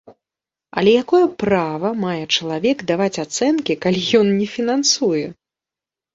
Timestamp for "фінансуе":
4.57-5.25